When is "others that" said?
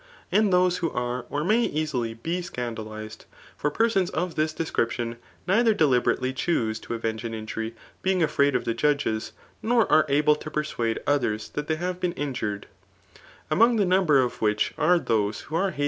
11.05-11.67